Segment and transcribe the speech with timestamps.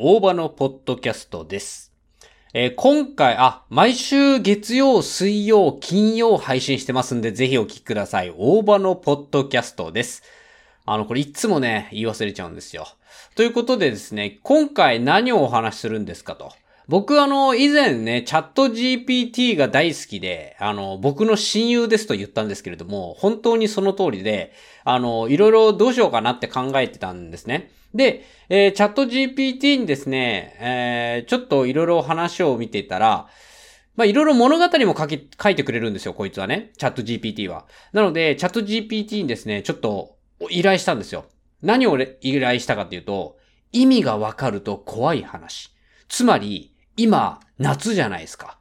[0.00, 1.92] 大場のポッドキャストです。
[2.54, 8.32] えー今回、あ、毎週月曜、水曜、金曜配信してますんで、ぜひお聞きください。
[8.38, 10.22] 大場のポッドキャストです。
[10.86, 12.86] あの、これいつもね、言い忘れちゃうんですよ。
[13.34, 16.52] ということでですね、今回何をお話しするんですかと。
[16.86, 24.52] 僕あの、以前ね、チャット GPT が大好きで、あの、僕の親友ですと言ったんですけれども、本当にその通りで、
[24.84, 27.72] あの、いろいろどうしようかなって考えてたんですね。
[27.94, 33.28] で、えーチャット GPT にですね、えーちょっといろいろ話を見ていたら、
[33.98, 36.70] まあ、いろいろ物語も書き、書いてくれるんですよ、こいつはね。
[36.78, 37.66] チャット GPT は。
[37.92, 40.18] なので、チャット GPT にですね、ちょっと
[40.50, 41.24] 依頼したんですよ。
[41.62, 43.38] 何を依頼したかっていうと、
[43.72, 45.70] 意味がわかると怖い話。
[46.08, 48.58] つまり、今、夏じゃないですか。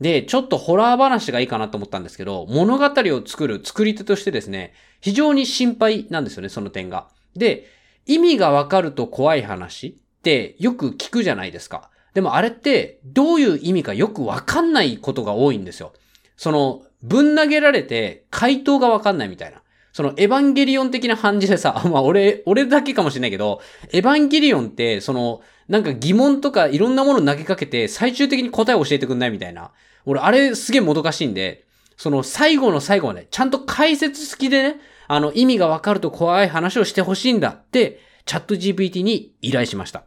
[0.00, 7.08] で、ちょっとホラー話がいいかなと思ったんですけど、物語を作る作り手としてですね、非常に心配なんですよね、その点が。
[7.34, 7.66] で、
[8.06, 11.90] 意味がわかると怖い話ってよく聞くじゃないですか。
[12.14, 15.92] でもあれってどういう意味かよくわかんないことが多いんですよ。
[16.36, 19.60] その、ぶん投げられて回答がわかんないみたいな。
[19.92, 23.60] そのエヴァンゲリオン的な感じでさ、 まあ俺、俺だけかもしれないけど、
[23.92, 29.72] エヴァンゲリオンって、その、なんか疑問とかいろんなもの投げかけて最終的に答えを教えてくんないみたいな。
[30.04, 31.64] 俺、あれすげえもどかしいんで、
[31.96, 40.04] その最後の最後まで、ちゃんと解説付きでね、あの、意味がわかると怖い話をしてほしいんだって、チャット GPT に依頼しました。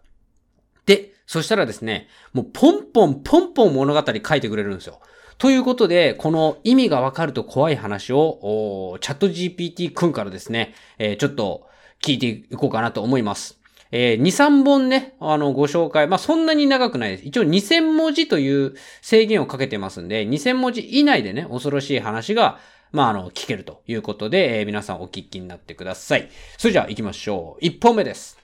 [0.86, 5.00] で、そしたらですね、もうポンポンポンポン物語書いてくれるんですよ。
[5.38, 11.68] ということで、この意味がわかると怖い話を、チャット GPT くんからですね、えーちょっと
[12.04, 13.58] 聞いていこうかなと思います。
[13.92, 16.08] えー2、3本ね、あの、ご紹介。
[16.08, 17.26] まあ、そんなに長くないです。
[17.26, 22.60] 一応2000文字という制限をかけてますんで、2000文字以内でね、恐ろしい話が、
[22.92, 26.30] まあ、あの、聞けるということで、えー皆さんお聞きになってください。
[26.58, 27.64] それじゃあ行きましょう。
[27.64, 28.38] 1本目です。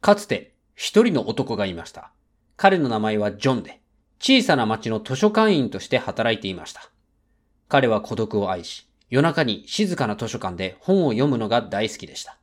[0.00, 2.10] かつて、一人の男がいました。
[2.56, 3.80] 彼の名前はジョンで、
[4.18, 6.90] 小さな町の図書館員として働いていました。
[7.68, 12.38] 彼は孤独を愛し、夜中に静かな図書館で本を読むのが大好きでした。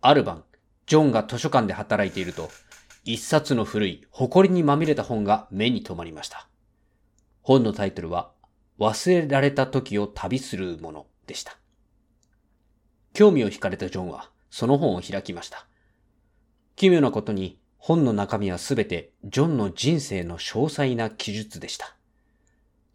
[0.00, 0.44] ある晩、
[0.86, 2.50] ジョンが図書館で働いていると、
[3.04, 6.48] 一冊の古い、埃にまみれた本が目に留まりました。
[7.42, 8.32] 本のタイトルは、
[8.80, 11.58] 忘れられた時を旅するものでした。
[13.12, 15.66] 興味を惹かれたジョンは、その本を開きました。
[16.76, 21.96] 奇妙なことに、本の中身はすべてジョンの人生の詳細な記述でした。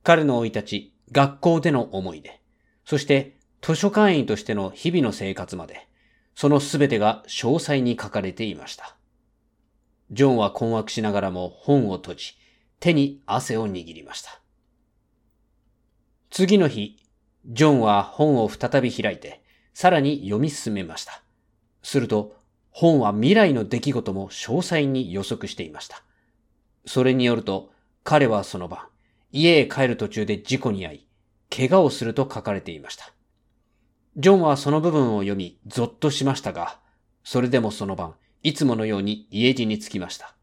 [0.03, 2.41] 彼の生い立ち、学校での思い出、
[2.83, 5.87] そして図書館員としての日々の生活まで、
[6.35, 8.95] そのすべてが詳細に書かれていました。
[10.11, 12.33] ジョンは困惑しながらも本を閉じ、
[12.79, 14.44] 手に汗を握りました。
[16.37, 16.97] 次の日、
[17.45, 19.41] ジョンは本を再び開いて、
[19.73, 21.23] さらに読み進めました。
[21.81, 22.35] すると、
[22.71, 26.03] 本は未来の出来事も詳細に予測していました。
[26.85, 27.71] それによると、
[28.03, 28.79] 彼はその晩、
[29.31, 31.07] 家へ帰る途中で事故に遭い、
[31.49, 33.13] 怪我をすると書かれていました。
[34.17, 36.81] ジョンはその部分を読み、ゾッとしましたが、
[37.23, 38.13] それでもその晩、
[38.43, 40.35] いつものように家路に着きました。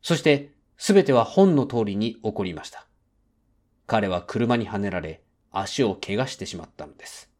[0.00, 2.87] そして、すべては本の通りに起こりました。
[3.88, 7.30] 彼は車にはねられ、足を怪我してしまったのです。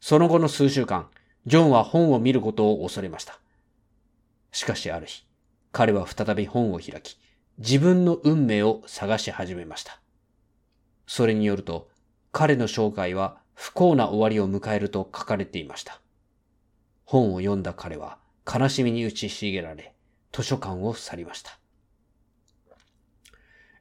[0.00, 1.10] その後の数週間、
[1.44, 3.38] ジョンは本を見ることを恐れました。
[4.50, 5.26] しかしある日、
[5.72, 7.18] 彼は再び本を開き、
[7.58, 10.00] 自分の運命を探し始めました。
[11.06, 11.90] それによると、
[12.32, 16.00] 彼の生涯は不幸な終わりを迎えると書かれていました。
[17.04, 18.16] 本を読んだ彼は
[18.50, 19.92] 悲しみに打ちひしげられ、
[20.32, 21.58] 図書館を去りました。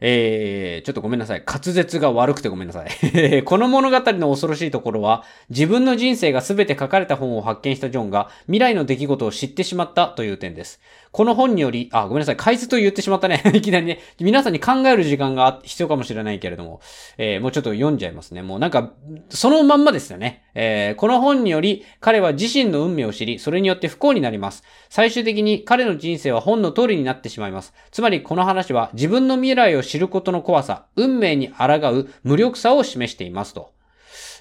[0.06, 1.44] えー、ちょっとごめんなさい。
[1.48, 3.44] 滑舌が悪くてごめんなさい。
[3.46, 10.82] この物語の恐ろしいところは、自分の人生が全て書かれた本を発見したジョンが未来の出来事を知ってしまったという点です。
[11.14, 12.38] この本により、あ、ごめんなさい。
[12.38, 13.44] 解説を言ってしまったね。
[13.54, 14.00] いきなりね。
[14.20, 16.82] 皆さんに考える時間が必要かもしれないけれども、
[17.20, 18.42] えーもうちょっと読んじゃいますね。
[18.42, 18.94] もうなんか、
[19.30, 20.42] そのまんまですよね。
[20.56, 24.64] えーこの本により、彼は自身の運命を知り、それによって不幸になります。
[24.90, 27.76] 最終的に彼の人生は本の通りになってしまいます。
[27.92, 33.72] つまりこの話は自分の未来を知ることの怖さ、運命に抗う無力さを示していますと。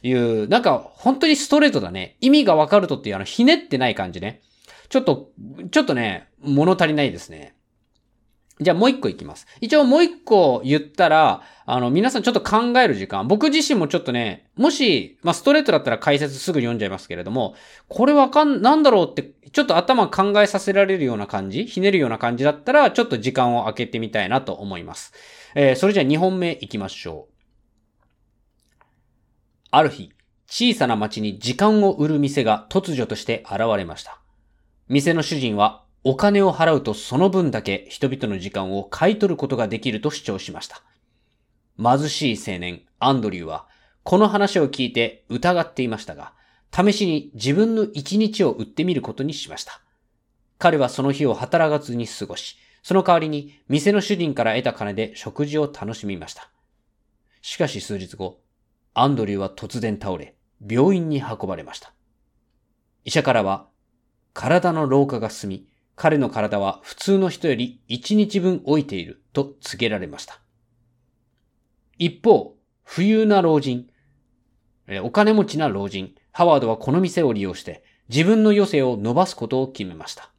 [0.02, 2.16] いう、なんか本当にストレートだね。
[2.22, 4.40] 意味がわかるとっていうあのひねってない感じね。
[4.92, 5.30] ちょっと、
[5.70, 7.56] ちょっとね、物足りないですね。
[8.60, 9.46] じゃあもう一個いきます。
[9.62, 13.26] 一応もう一個言ったら、あの、皆さんちょっと考える時間。
[13.26, 17.54] 僕自身もちょっとね、もし、まあ、ストレートだったら解説すぐ読んじゃいますけれども、
[17.88, 21.64] これわかん、なんだろうって、ちょっと頭考えさせられるような感じ？
[21.64, 25.14] ひねるような感じだったら、ちょっと時間を空けてみたいなと思います。
[25.54, 27.34] えー、それじゃあ2本目いきましょう。
[29.70, 30.12] ある日、
[30.46, 34.21] 小さな町に時間を売る店が突如として現れました。
[34.88, 40.82] 店の主人はお金を払うとその分だけ人々の時間を買い取ることができると主張しました。
[41.78, 43.66] 貧しい青年、アンドリューは、
[44.02, 46.34] この話を聞いて疑っていましたが、
[46.74, 49.80] 試しに自分の一日を売ってみることにしました。
[50.58, 56.50] 彼はその日を働かずに過ごし、その代わりに店の主人から得た金で食事を楽しみました。
[57.42, 58.40] しかし数日後、
[58.94, 60.34] アンドリューは突然倒れ、
[60.68, 61.92] 病院に運ばれました。
[63.04, 63.68] 医者からは、
[64.34, 70.40] 体の老化が進み、彼の体は普通の人より1日分老いていると告げられました。
[71.98, 73.88] 一方、富裕な老人、
[75.02, 80.30] お金持ちな老人、ハワードはこの店を利用して自分の余生を伸ばすことを決めました。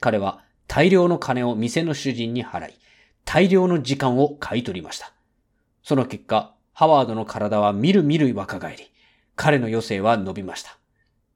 [0.00, 2.74] 彼は大量の金を店の主人に払い、
[3.24, 5.12] 大量の時間を買い取りました。
[5.82, 8.90] その結果、ハワードの体はみるみる若返り、
[9.36, 10.78] 彼の余生は伸びました。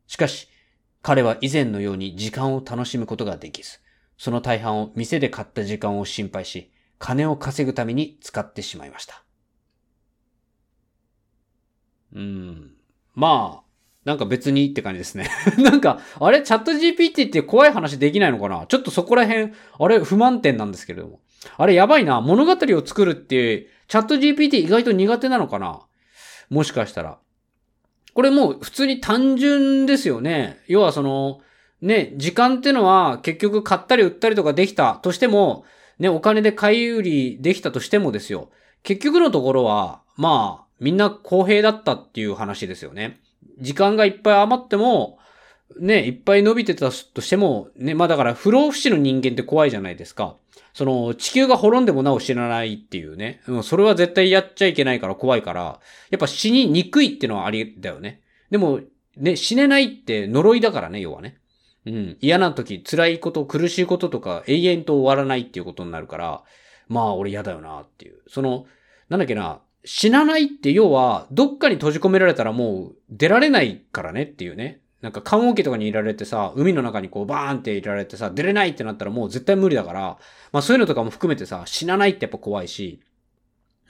[0.06, 0.48] しかし、
[1.02, 3.80] 彼は以前のように時間を楽しむことができず、
[4.16, 9.24] その大半を店で買った時間を心配し、金を稼ぐために使ってしまいました。
[12.14, 12.74] うん。
[13.14, 13.72] まあ、
[14.04, 15.28] なんか別にって感じですね。
[15.58, 16.42] なんか、あれ？
[16.42, 18.66] チャット GPT って怖い話できないのかな？
[18.66, 21.20] ちょっとそこら辺、あれ不満点なんですけれども。
[21.56, 22.20] あれやばいな。
[22.20, 25.80] 物語を作るって、チャット GPT 意外と苦手なのかな？
[26.50, 27.18] もしかしたら。
[28.14, 30.60] これもう普通に単純ですよね。
[30.66, 31.40] 要はその、
[31.80, 35.64] ね、時間ってのは結局買ったり売ったりとかできたとしても、
[35.98, 38.50] ね、お金で買い売りできたとしてもですよ。
[38.82, 43.20] 結局のところは、まあ、みんな公平だったっていう話ですよね。
[43.60, 45.18] 時間がいっぱい余っても、
[45.80, 50.36] ね、いっぱい伸びてたとしても、ね、まあだから不老不死の人間って怖いじゃないですか。
[50.74, 53.42] その、地球が滅んでもなお死なないっていうね。
[53.46, 55.80] うん、それは絶対やっちゃいけないから怖いから、
[56.10, 58.22] やっぱ死ににくいってのはありだよね。
[58.50, 58.80] でも、
[59.16, 61.38] ね、死ねないって呪いだからね、要はね。
[61.84, 62.16] うん。
[62.20, 66.42] 嫌な時、辛いこと、苦しいこととか、永遠と終わらないっていうことになるから、
[66.88, 68.20] まあ、俺嫌だよなっていう。
[68.28, 68.66] その、
[69.08, 74.81] なんだっけな、死なないって要は、どっかに閉じ込められたらもう出られないからねっていうね。
[75.02, 80.18] なんか、棺桶とかにいられてさ、海の中にこうバーンっていられてさ、出れないってなったらもう絶対無理だから、
[80.52, 83.02] まあそういうのとかも含めてさ、死なないってやっぱ怖いし、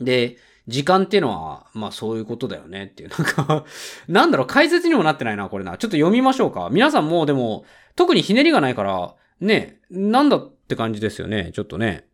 [0.00, 0.38] で、
[0.69, 3.11] 時間っていうのは、まあそういうことだよねっていう。
[3.11, 3.64] なんか
[4.09, 5.73] なんだろう、解説にもなってないな、これな。
[5.73, 6.70] ちょっと読みましょうか。
[6.73, 11.50] 皆さんもうでも、特にひねりがないから、ね、なんだって感じですよね。
[11.53, 12.06] ちょっとね。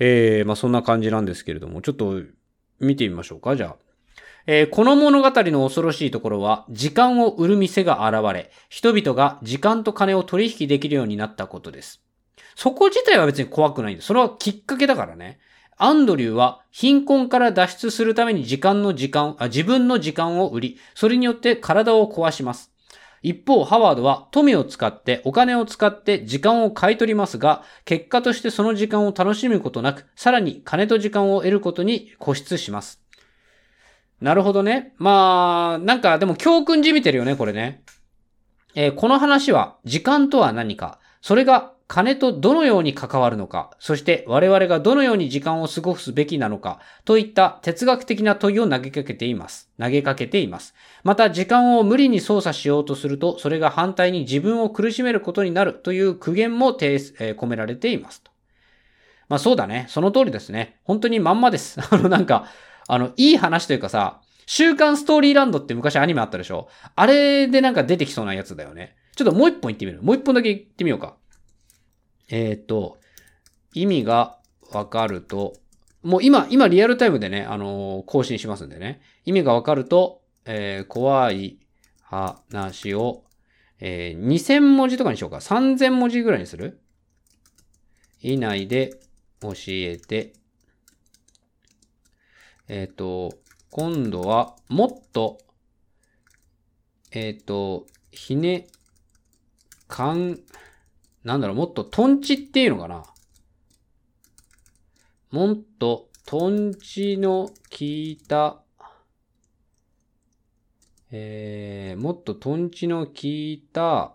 [0.00, 2.20] えー、まあそんな感じなんですけれども、ちょっと
[2.78, 3.76] 見てみましょうか、じゃあ。
[4.50, 12.00] えー、この物語の恐ろしいところは、時間を売る店が現れ、人々が時間と金を取引できるようになったことです。
[12.56, 14.06] そこ自体は別に怖くないんです。
[14.06, 15.38] それはきっかけだからね。
[15.76, 22.72] アンドリューは貧困から脱出するために時間の時間、あ自分の時間を売り、それによって体を壊します。
[23.22, 33.07] 一方、ハワードは富を使って、お金を使って時間を買い取りますが、結果としてその時間を楽しむことなく、さらに金と時間を得ることに固執します。
[34.20, 34.94] なるほどね。
[34.98, 37.82] まあ、なんかでも教訓じみてるよね、これね。
[38.74, 49.70] えー、この話は、時間とは何か、それが金とどのように関わるのか、そして我々がどのように時間を過ごすべきなのか、といった哲学的な問いを投げかけています。
[49.80, 50.74] 投げかけています。
[51.02, 58.22] また、時間を無理に操作しようとすると、それが反対に自分を苦しめることになるという苦言も、えー、込められています。
[59.28, 59.86] まあそうだね。
[59.88, 60.76] その通りですね。
[60.84, 61.80] 本当にまんまです。
[61.90, 62.46] あのなんか、
[62.88, 66.68] あの、いい話というかさ、週刊ストーリーランドって昔アニメあったでしょ？
[66.96, 68.96] あれでなんか出てきそうなやつだよね。
[69.14, 70.02] ちょっともう一本言ってみる？
[70.02, 71.16] もう一本だけ言ってみようか。
[72.30, 72.98] えっ、ー、と、
[73.74, 74.38] 意味が
[74.72, 75.52] わかると、
[76.02, 79.02] もう今、今リアルタイムでね、あのー、更新しますんでね。
[79.26, 81.58] 意味がわかると、えー、怖い
[82.00, 83.24] 話を、
[83.80, 85.36] えー、2000文字とかにしようか。
[85.36, 86.80] 3000文字ぐらいにする？
[88.22, 88.98] 以内で
[89.42, 90.32] 教えて、
[92.68, 93.38] えっ、ー、と、
[93.70, 95.38] 今度はもっと、
[97.10, 98.68] えっ、ー、と、ひね、
[99.86, 100.38] かん、
[101.24, 103.04] なんだろう、もっとトンチっていうのかな
[105.30, 108.62] もっとトンチの効いた、
[111.10, 114.14] えー、もっとトンチの効いた、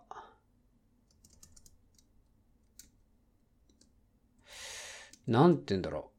[5.25, 6.11] なんて言うんだろ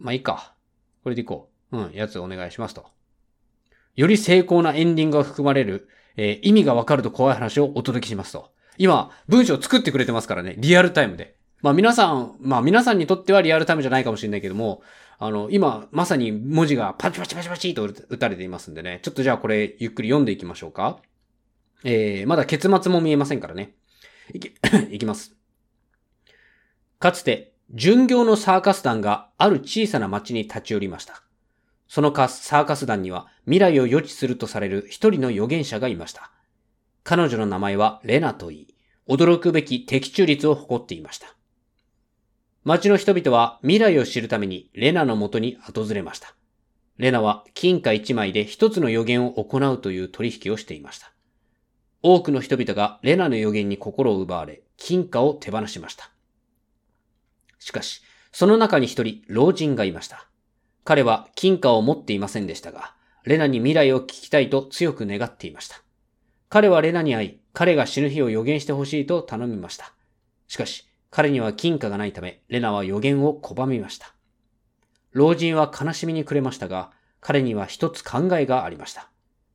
[0.00, 0.04] う。
[0.04, 0.54] まあいいか。
[1.02, 1.78] これでいこう。
[1.78, 2.86] うん、やつお願いしますと。
[3.96, 8.52] より成功なエンディングが含まれる、えー、意味がわかると怖い話をお届けしますと。
[8.78, 10.54] 今、文章を作ってくれてますからね。
[10.58, 11.36] リアルタイムで。
[11.60, 14.82] まあ皆さん、まあ皆さんにとってはリアルタイムじゃないかもしれないけども、
[15.18, 19.00] あの、今、まさに文字がパチパチパチパチと打たれていますんでね。
[19.02, 21.00] ちょっとじゃあこれ、ゆっくり読んでいきましょうか。
[21.84, 23.74] えー、まだ結末も見えませんからね。
[24.34, 24.52] いき、
[24.90, 25.36] いきます。
[26.98, 31.22] かつて、巡業のサーカス団がある小さな町に立ち寄りました。
[31.88, 36.30] そのかサーカス団には未来を予知するとされる一人の預言者がいました。
[37.02, 38.74] 彼女の名前はレナと言い、
[39.08, 41.34] 驚くべき的中率を誇っていました。
[42.64, 46.34] 町の人々は未来を知るためにレナのもとに訪れました。
[46.98, 51.12] レナは金貨一枚で一つの予言を行うという取引をしていました。
[52.02, 56.11] 多くの人々がレナの予言に心を奪われ、金貨を手放しました。
[57.62, 58.02] しかし、
[58.32, 60.26] その中に一人老人がいました。
[60.84, 65.76] 彼は金貨を持っていませんでしたが、レナに未来を聞きたいと強く願っていました。
[66.48, 69.92] 彼はレナに会い、彼が死ぬ日を予言してほしいと頼みました。
[70.48, 74.12] しかし、彼には金貨がないため、レナは予言を拒みました。
[75.12, 76.90] 老人は悲しみに暮れましたが、
[77.20, 79.08] 彼には一つ考えがありました。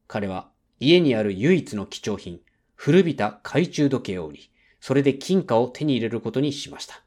[0.08, 0.48] 彼は
[0.80, 2.40] 家にある唯一の貴重品、
[2.76, 7.02] 古びた懐中時計を売り、それで金貨を手に入れることにしました。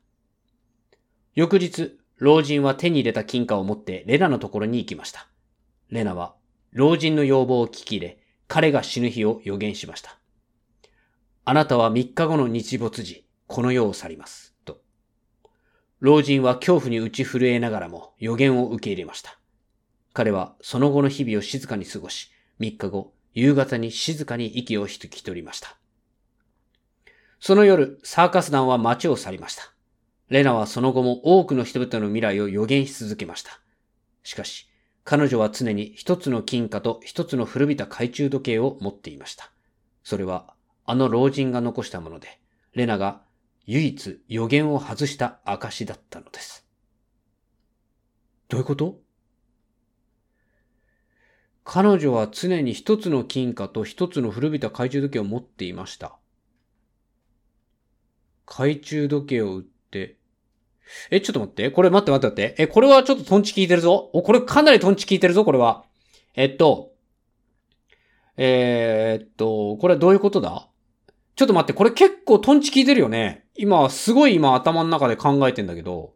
[1.40, 5.26] 翌日、老人は手に入れた金貨を持ってレナのところに行きました。
[5.88, 6.34] レナは
[6.70, 10.18] 老人の要望を聞き入れ、彼が死ぬ日を予言しました。
[11.46, 14.54] あなたは3日後の日没時、この世を去ります。
[14.66, 14.82] と。
[16.00, 19.38] 老人は恐怖に打ち震えながらも予言を受け入れました。
[20.12, 22.30] 彼はその後の日々を静かに過ごし、
[22.60, 25.78] 3日後、夕方に静かに息を引き取りました。
[27.40, 29.72] その夜、サーカス団は街を去りました。
[30.30, 33.60] レナはその後も多くの人々の未来を予言し続けました。
[34.22, 34.68] しかし、
[35.02, 39.50] 彼女は常に一つの金貨と一つの古びた懐中時計を持っていました。
[40.04, 40.54] それは、
[40.86, 42.38] あの老人が残したもので、
[42.74, 43.22] レナが
[43.66, 46.64] 唯一予言を外した証だったのです。
[48.48, 49.00] どういうこと？
[51.64, 56.16] 彼女は常に一つの金貨と一つの古びた懐中時計を持っていました。
[58.46, 60.18] 懐中時計を売って、
[61.10, 61.70] え、ちょっと待って。
[61.70, 62.62] これ待って待って待って。
[62.62, 64.10] え、これはちょっとトンチ効いてるぞ。
[64.12, 65.84] お、これかなりトンチ効いてるぞ、これは。
[66.34, 66.92] えっと、
[68.36, 70.68] えー、っと、これはどういうことだ？
[71.36, 73.44] ちょっと待って、これ結構トンチ効いてるよね。
[73.56, 76.14] 今、すごい今頭の中で考えてんだけど。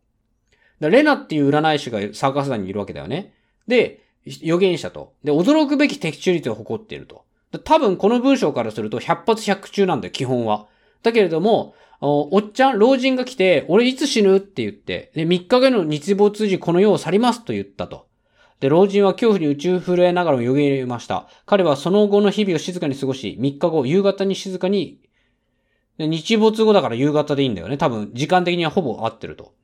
[0.81, 3.35] レナっていう占い師がサーカス団にいるわけだよね。
[3.67, 5.15] で、預言者と。
[5.23, 7.25] で、驚くべき的中率を誇っていると。
[7.65, 10.67] 多分この文章からすると100発100中なんだよ、基本は。
[11.03, 18.09] だけれども、おっちゃん、老人が来て、俺いつ死ぬって言って、で、3日後の日没時この世を去りますと言ったと。
[18.61, 21.29] で、老人は恐怖に宇宙震えながらも予言ました。
[21.47, 25.01] 彼はその後の日々を静かに過ごし、3日後、夕方に静かに、
[25.99, 27.77] 日没後だから夕方でいいんだよね。
[27.79, 29.55] 多分、時間的にはほぼ合ってると。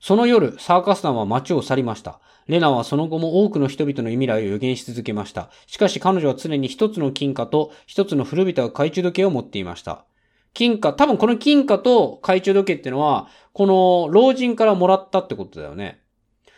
[0.00, 2.20] その夜、サーカス団は街を去りました。
[2.46, 5.50] レナはその後も多くの人々の未来を予言し続けました。
[5.66, 10.06] しかし彼女は常に一つの金貨と一つの古びた懐中時計を持っていました。
[10.54, 16.00] 金貨、多分この金貨と懐中時計っていうのは、この老人からもらったってことだよね。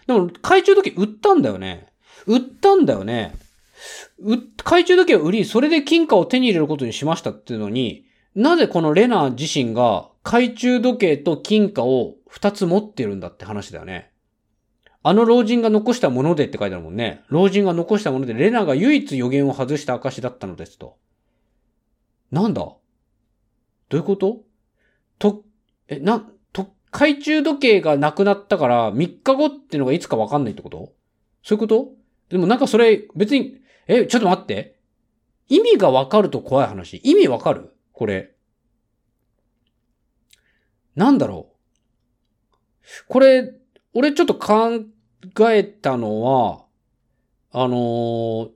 [0.06, 1.87] でも、懐中時計売ったんだよね。
[2.26, 3.35] 売ったんだよね。
[4.59, 8.04] 懐中時計を売り、それで金貨を手に入れることにしましたっていうのに、
[8.35, 14.12] なぜこのレナ自身が懐中時計と金貨を二つ持ってるんだって話だよね。
[15.02, 17.23] あの老人が残したものでって書いてあるもんね。
[17.28, 20.99] 老人が残したもので、レナが唯一予言を外した証だったのですと。
[22.30, 22.68] なんだ？
[23.90, 24.40] どういうこと？
[25.18, 25.44] と、
[25.88, 30.94] え、な、と、懐中時計がなくなったから3日後っていうのがいつかわかんないってこと？
[31.42, 31.88] そういうこと？
[32.30, 34.78] でもなんかそれ別に、え、ちょっと待って。
[35.49, 36.99] 意味がわかると怖い話。
[37.02, 37.75] 意味わかる？
[37.92, 38.30] これ。
[40.94, 41.56] なんだろう。
[43.09, 43.52] これ、
[43.92, 44.85] 俺ちょっと考
[45.50, 46.64] えたのは、
[47.52, 48.50] あのー、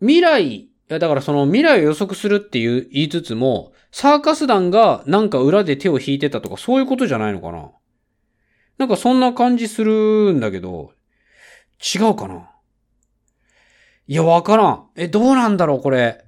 [0.00, 7.70] 未来、だからその未来を予測するっていう言いつつも、サーカス団がなんか裏で手を引いてたとかそういうことじゃないのかな？
[8.78, 10.92] なんかそんな感じするんだけど、
[11.94, 12.50] 違うかな？
[14.08, 14.88] いや、わからん。
[14.96, 16.24] え、どうなんだろう、これ。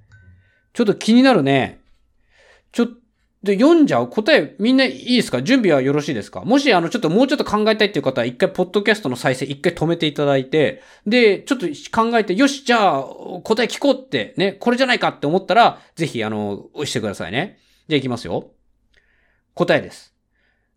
[0.74, 1.80] ちょっと気になるね。
[2.70, 2.88] ちょっ
[3.44, 4.08] で、読んじゃう？
[4.08, 5.42] 答え、みんないいですか？
[5.42, 6.40] 準備はよろしいですか？
[6.40, 17.58] もし、あの、ちょっともうちょっと考えたいっていう方は、一回、ポッドキャストの再生、一回止めていただいて、で、ちょっと考えて、よし、じゃあ、答え聞こうって、ね、これじゃないかって思ったら、ぜひ、あの、押してくださいね。
[17.88, 18.50] じゃあ、いきますよ。
[19.54, 20.14] 答えです。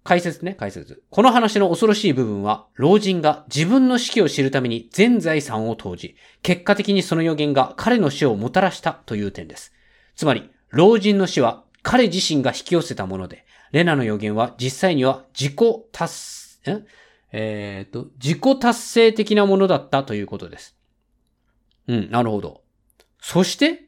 [0.04, 1.04] 解説ね、解説。
[1.10, 9.74] この話の恐ろしい部分は、老人が自分の死期を知るために全財産を投じ、結果的にその予言が彼の死をもたらしたという点です。
[10.16, 15.58] つまり、老人の死は彼自身が引き寄せたもので、レナの予言は実際には自己
[15.94, 16.86] 達成、
[17.32, 20.76] えっ、ー、と、自己達成的なものだったということです。
[21.88, 22.62] うん、なるほど。
[23.22, 23.86] そして、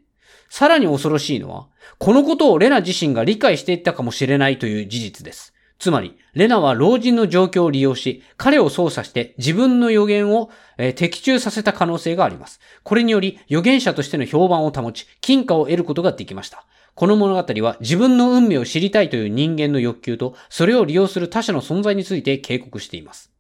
[0.47, 5.53] さらに恐ろしいのは、このことをレナ自身が理解していったかもしれないという事実です。
[5.77, 12.61] つまり、レナは老人の状況を利用し、彼を操作して自分の予言を、えー、的中させた可能性があります。
[12.83, 16.65] これにより、預言者としての評判を保ち、金貨を得ることができました。
[16.99, 23.31] この物語は自分の運命を知りたいという人間の欲求と、それを利用する他者の存在について警告しています。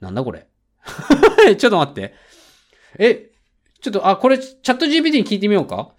[0.00, 0.48] なんだこれ？
[1.56, 2.14] ちょっと待って。
[2.98, 3.30] え、
[3.80, 5.94] ちょっと、あ、これ、チャット GPT に聞いてみようか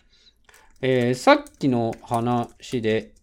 [0.82, 3.14] えー、さっきの話で、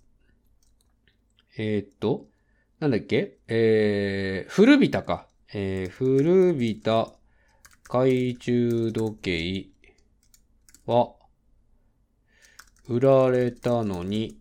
[1.58, 2.24] えー、っと、
[2.80, 3.36] なんだっけ？
[3.48, 5.26] えー、古びたか。
[5.52, 7.12] えー、古びた
[7.82, 9.66] 懐中時計
[10.86, 11.17] は、
[12.88, 14.38] 売られたのに、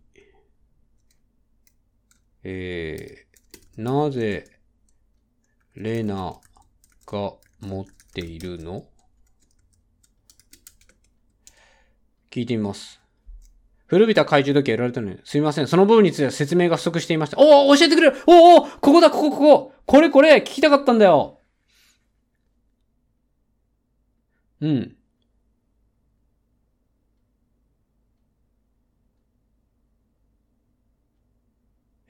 [2.43, 4.45] えー、なぜ、
[5.75, 6.39] レナ
[7.05, 8.85] が持っているの？
[12.31, 13.01] 聞いてみます。
[13.87, 15.67] 古びた懐中時計売られたのに、すみません。
[15.67, 17.37] その部分については説明が不足していました。
[17.39, 21.41] おお教えてくれるおおここだこここここれこれ聞きたかったんだよ
[24.61, 24.95] うん。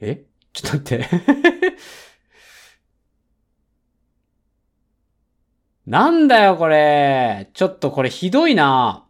[0.00, 0.24] え？
[0.52, 1.08] ちょっと待って
[5.86, 7.48] なんだよこれ。
[7.54, 9.06] ちょっとこれひどいな。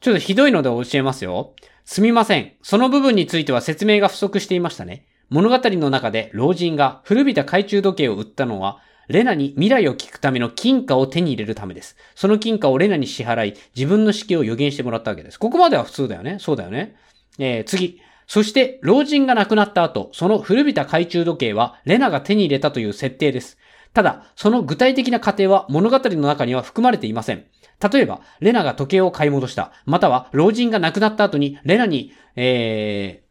[0.00, 1.54] ちょっとひどいので教えますよ。
[1.84, 2.54] すみません。
[2.60, 5.06] その部分については説明が不足していましたね。
[5.30, 11.96] 物語の中で老人が古びた懐中時計を売ったのは、レナに未来を聞くための金貨を手に入れるためです。
[12.16, 15.38] その金貨をレナに支払い、自分の式を予言してもらったわけです。
[15.38, 16.38] ここまでは普通だよね。
[16.40, 16.96] そうだよね。
[17.38, 18.00] えー、次。
[18.32, 23.58] そして、老人が亡くなった後、その古びた懐中時計は、レナが手に入れたという設定です。
[23.92, 27.44] ただ、その具体的な過程は物語の中には含まれていません。
[27.92, 29.72] 例えば、レナが時計を買い戻した。
[29.84, 33.22] または、老人が亡くなった後に、レナに、え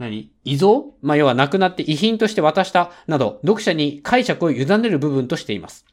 [0.00, 0.30] ー、何？
[0.44, 0.94] 遺贈？
[1.02, 5.84] まあ、要は亡くなって遺品として渡したなど、読者に解釈を委ねる部分としています。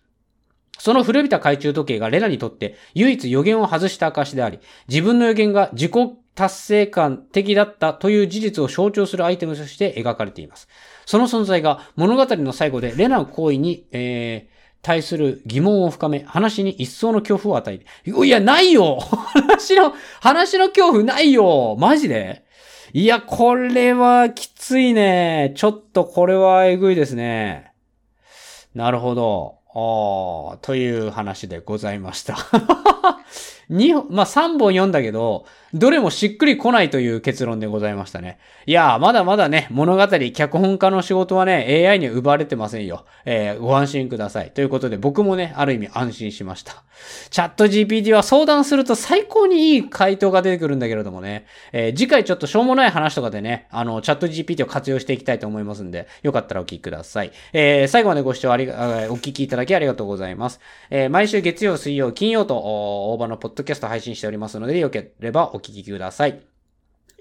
[0.77, 4.59] その古びた懐中時計がレナにとって唯一予言を外した証であり、
[4.89, 5.91] 自分の予言が自己
[6.35, 10.67] 達成感的だったという事実を象徴するアイテムとして描かれています。
[11.05, 18.25] その存在が物語の最後でレナの行為に、えー、対する疑問を深め、話に一層の恐怖を与える。
[18.25, 22.43] いや、ないよ話の、話の恐怖ないよマジで？
[22.93, 25.53] いや、これはきついね。
[25.55, 27.73] ちょっとこれはえぐいですね。
[28.75, 29.59] なるほど。
[29.75, 32.35] ああ、という話でございました。
[33.69, 38.37] 2、まあ、3本読んだけど、どれもしっくりこないという結論でございましたね。
[38.67, 43.05] いやー、まだまだね、物語、脚本家の仕事はね、AI に奪われてませんよ。
[43.25, 44.51] えー、ご安心ください。
[44.51, 46.83] ということで、僕もね、ある意味安心しました。
[47.31, 57.31] チャット GPT は相談すると最高にいい回答が出てくるんだけれどもね、えー、次回ちょっとしょうもない話とかでね、あの、チャット GPT を活用していきたいと思いますんで、よかったらお聞きください。
[57.51, 58.75] えー、最後までご視聴ありが、
[59.09, 60.59] お聞きいただきありがとうございます。
[60.91, 62.57] えー、毎週月曜、水曜、金曜と、
[63.13, 66.41] 大場のポッドキャスト配信しておりますので、よければおお聞きください。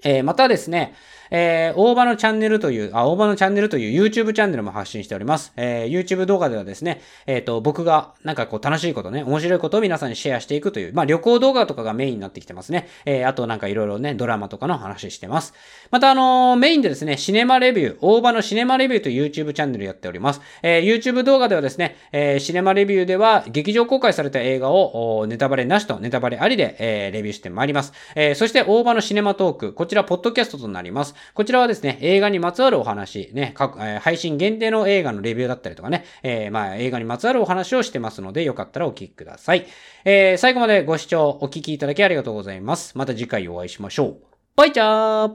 [0.03, 0.95] えー、またですね、
[1.35, 5.51] えー、大場のチャンネルという、あ、大場のチャンネルという YouTube チャンネルも発信しております。
[5.57, 12.87] えー、YouTube 動画ではですね、えっ、ー、と、僕がなんかこう楽しいことね、面白いことを皆さんにシェアしていくという、まあ旅行動画とかがメインになってきてますね。
[13.05, 15.55] えー、あとなんかいろいろね、ドラマとかの話してます。
[15.89, 20.41] またあのー、メインでですね、シネマレビュー、大場のシネマレビューという YouTube チャンネルやっております。
[20.61, 27.93] えー、YouTube 動画ではですね、えー、シネマレビューでは劇場公開された映画をネタバレなしとネタバレありで、えー、レビューしてまいります。
[28.13, 31.15] えー、そして大場のシネマトーク、こちらポッドキャストとなります。
[31.33, 39.65] こちらはですね、映画にまつわるお話、ね、各、えー、配信限定の映画のレビューだったりとかね、えー、まあ、映画にまつわるお話をしてますので、よかったらお聞きください。
[40.05, 42.97] えー、最後までご視聴お聞きいただきありがとうございます。
[42.97, 44.17] また次回お会いしましょう。
[44.55, 45.33] バイチャー